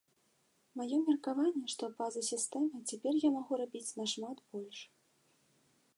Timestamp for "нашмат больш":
4.03-4.79